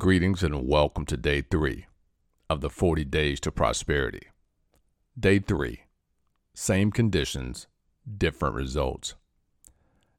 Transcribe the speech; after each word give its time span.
Greetings 0.00 0.42
and 0.42 0.66
welcome 0.66 1.04
to 1.04 1.16
day 1.18 1.42
three 1.42 1.84
of 2.48 2.62
the 2.62 2.70
40 2.70 3.04
Days 3.04 3.38
to 3.40 3.52
Prosperity. 3.52 4.28
Day 5.18 5.38
three 5.38 5.82
Same 6.54 6.90
conditions, 6.90 7.66
different 8.16 8.54
results. 8.54 9.14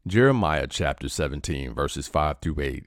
Jeremiah 0.05 0.67
chapter 0.69 1.09
17, 1.09 1.73
verses 1.73 2.07
5 2.07 2.35
through 2.43 2.59
8, 2.61 2.85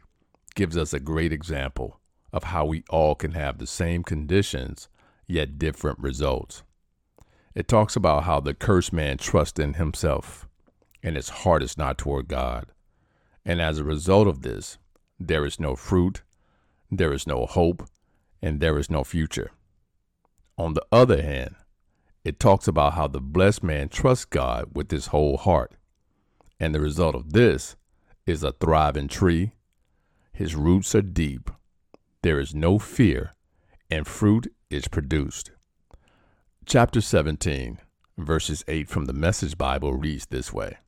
gives 0.55 0.77
us 0.77 0.93
a 0.93 1.01
great 1.01 1.33
example 1.33 1.99
of 2.33 2.45
how 2.45 2.65
we 2.65 2.85
all 2.89 3.17
can 3.17 3.33
have 3.33 3.59
the 3.59 3.67
same 3.67 4.05
conditions, 4.05 4.89
yet 5.27 5.59
different 5.59 5.99
results. 5.99 6.63
It 7.57 7.67
talks 7.67 7.97
about 7.97 8.23
how 8.23 8.39
the 8.39 8.55
cursed 8.55 8.93
man 8.93 9.19
trusts 9.19 9.59
in 9.59 9.75
himself, 9.75 10.47
and 11.03 11.17
his 11.17 11.31
heart 11.31 11.65
is 11.65 11.77
not 11.77 11.99
toward 11.99 12.29
God. 12.29 12.67
And 13.45 13.61
as 13.61 13.81
a 13.81 13.85
result 13.85 14.29
of 14.29 14.43
this, 14.43 14.79
there 15.19 15.45
is 15.45 15.59
no 15.59 15.75
fruit 15.75 16.23
there 16.91 17.13
is 17.13 17.27
no 17.27 17.47
hope, 17.47 17.89
and 18.43 18.61
there 18.61 18.79
is 18.79 18.91
no 18.91 19.05
future. 19.05 19.51
On 20.57 20.75
the 20.75 20.85
other 20.93 21.23
hand, 21.23 21.57
it 22.25 22.41
talks 22.41 22.67
about 22.67 22.95
how 22.95 23.07
the 23.07 23.21
blessed 23.21 23.63
man 23.63 23.89
trusts 23.89 24.25
God 24.25 24.71
with 24.75 24.91
his 24.91 25.09
whole 25.09 25.37
heart. 25.37 25.73
And 26.59 26.75
the 26.75 26.81
result 26.81 27.15
of 27.15 27.33
this 27.33 27.77
is 28.27 28.43
a 28.43 28.53
thriving 28.53 29.09
tree. 29.09 29.53
His 30.33 30.55
roots 30.55 30.95
are 30.95 31.03
deep. 31.03 31.51
There 32.23 32.41
is 32.41 32.55
no 32.55 32.79
fear, 32.79 33.35
and 33.91 34.07
fruit 34.07 34.53
is 34.71 34.89
produced. 34.89 35.51
Chapter 36.65 37.03
17, 37.03 37.79
verses 38.17 38.65
8 38.67 38.89
from 38.89 39.05
the 39.05 39.13
Message 39.13 39.59
Bible 39.59 39.93
reads 39.93 40.27
this 40.27 40.53
way 40.53 40.79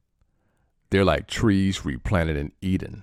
They're 0.90 1.04
like 1.04 1.26
trees 1.26 1.84
replanted 1.84 2.38
in 2.38 2.52
Eden, 2.62 3.02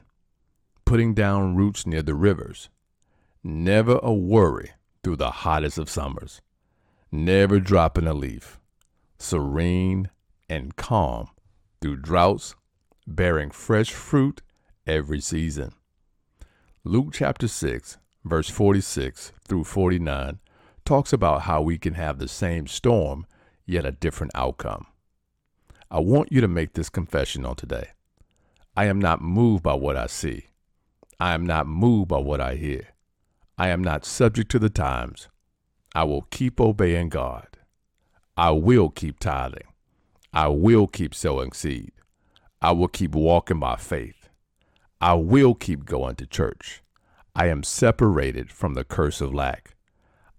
putting 0.86 1.14
down 1.14 1.56
roots 1.56 1.86
near 1.86 2.02
the 2.02 2.16
rivers 2.16 2.70
Never 3.46 4.00
a 4.02 4.14
worry 4.14 4.72
through 5.04 5.18
the 5.18 5.32
hottest 5.32 5.78
of 5.78 5.90
summers. 5.90 6.40
Never 7.12 7.60
dropping 7.60 8.08
a 8.08 8.14
leaf. 8.14 8.58
Serene 9.20 10.10
and 10.48 10.78
calm 10.78 11.28
through 11.82 11.98
droughts, 11.98 12.56
bearing 13.06 13.52
fresh 13.52 13.92
fruit 13.92 14.42
every 14.88 15.20
season. 15.20 15.74
Luke 16.86 17.10
chapter 17.12 17.50
6, 17.50 17.98
verse 18.24 18.50
46 18.50 19.34
through 19.46 19.66
49 19.66 20.40
talks 20.86 21.12
about 21.12 21.42
how 21.42 21.62
we 21.62 21.78
can 21.78 21.96
have 21.96 22.20
the 22.20 22.30
same 22.30 22.66
storm, 22.66 23.26
yet 23.66 23.86
a 23.86 23.92
different 23.92 24.32
outcome. 24.36 24.86
I 25.92 26.00
want 26.00 26.32
you 26.32 26.40
to 26.40 26.48
make 26.48 26.74
this 26.74 26.90
confession 26.90 27.46
on 27.46 27.58
today. 27.58 27.90
I 28.78 28.86
am 28.86 29.00
not 29.00 29.22
moved 29.22 29.64
by 29.64 29.74
what 29.74 29.98
I 29.98 30.08
see. 30.08 30.48
I 31.20 31.34
am 31.34 31.46
not 31.46 31.68
moved 31.68 32.08
by 32.08 32.20
what 32.20 32.40
I 32.40 32.56
hear. 32.56 32.93
I 33.64 33.70
am 33.70 33.82
not 33.82 34.04
subject 34.04 34.52
to 34.52 34.60
the 34.60 34.70
times. 34.70 35.30
I 35.96 36.04
will 36.04 36.24
keep 36.24 36.60
obeying 36.60 37.08
God. 37.08 37.48
I 38.36 38.52
will 38.52 38.90
keep 38.90 39.20
tithing. 39.20 39.70
I 40.34 40.50
will 40.50 40.86
keep 40.86 41.16
sowing 41.16 41.54
seed. 41.54 41.94
I 42.62 42.74
will 42.74 42.90
keep 42.90 43.16
walking 43.16 43.62
by 43.62 43.78
faith. 43.78 44.28
I 45.00 45.14
will 45.14 45.56
keep 45.56 45.86
going 45.86 46.16
to 46.18 46.26
church. 46.28 46.84
I 47.38 47.48
am 47.48 47.64
separated 47.64 48.52
from 48.52 48.74
the 48.74 48.84
curse 48.84 49.22
of 49.22 49.34
lack. 49.34 49.78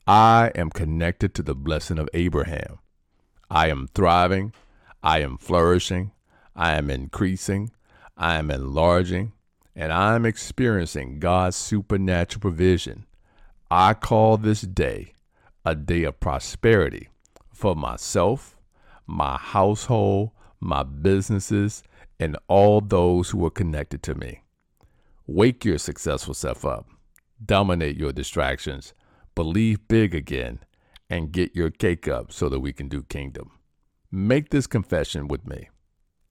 I 0.07 0.53
am 0.55 0.69
connected 0.69 1.33
to 1.33 1.43
the 1.43 1.55
blessing 1.55 1.99
of 1.99 2.11
Abraham. 2.13 2.79
I 3.51 3.71
am 3.71 3.89
thriving. 3.95 4.53
I 5.03 5.21
am 5.21 5.39
flourishing. 5.39 6.13
I 6.55 6.73
am 6.73 6.91
increasing. 6.91 7.71
I 8.19 8.35
am 8.35 8.51
enlarging 8.51 9.33
and 9.77 9.93
I'm 9.93 10.25
experiencing 10.25 11.19
God's 11.19 11.57
supernatural 11.57 12.41
provision. 12.41 13.07
I 13.71 13.95
call 13.95 14.37
this 14.37 14.61
day 14.61 15.15
a 15.65 15.75
day 15.75 16.05
of 16.05 16.21
prosperity 16.21 17.09
for 17.53 17.75
myself, 17.75 18.57
my 19.07 19.37
household, 19.39 20.31
my 20.61 20.83
businesses, 20.83 21.83
and 22.21 22.37
all 22.49 22.81
those 22.81 23.31
who 23.31 23.45
are 23.47 23.51
connected 23.51 24.03
to 24.03 24.15
me. 24.15 24.43
Wake 25.27 25.65
your 25.65 25.79
successful 25.79 26.35
self 26.35 26.65
up, 26.65 26.87
dominate 27.45 27.97
your 27.97 28.13
distractions, 28.13 28.93
believe 29.35 29.89
big 29.89 30.15
again, 30.15 30.61
and 31.09 31.33
get 31.33 31.57
your 31.57 31.71
cake 31.71 32.07
up 32.07 32.31
so 32.33 32.49
that 32.49 32.61
we 32.61 32.73
can 32.73 32.89
do 32.89 33.03
kingdom. 33.03 33.53
Make 34.11 34.51
this 34.51 34.67
confession 34.67 35.29
with 35.29 35.47
me. 35.47 35.71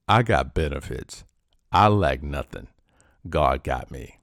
I 0.06 0.22
got 0.22 0.54
benefits. 0.54 1.24
I 1.72 1.88
lack 1.88 2.22
nothing. 2.22 2.68
God 3.28 3.64
got 3.64 3.90
me. 3.90 4.18